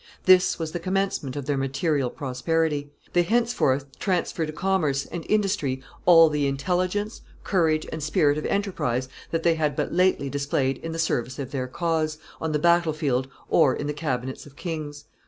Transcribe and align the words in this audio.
This 0.25 0.57
was 0.57 0.71
the 0.71 0.79
commencement 0.79 1.35
of 1.35 1.45
their 1.45 1.59
material 1.59 2.09
prosperity; 2.09 2.89
they 3.13 3.21
henceforth 3.21 3.85
transferred 3.99 4.47
to 4.47 4.51
commerce 4.51 5.05
and, 5.05 5.23
industry 5.29 5.83
all 6.07 6.27
the 6.27 6.47
intelligence, 6.47 7.21
courage, 7.43 7.85
and 7.91 8.01
spirit 8.01 8.39
of 8.39 8.45
enterprise 8.47 9.09
that 9.29 9.43
they 9.43 9.53
had 9.53 9.75
but 9.75 9.93
lately 9.93 10.27
displayed 10.27 10.79
in 10.79 10.91
the 10.91 10.97
service 10.97 11.37
of 11.37 11.51
their 11.51 11.67
cause, 11.67 12.17
on 12.41 12.51
the 12.51 12.57
battle 12.57 12.93
field 12.93 13.27
or 13.47 13.75
in 13.75 13.85
the 13.85 13.93
cabinets 13.93 14.47
of 14.47 14.55
kings. 14.55 15.05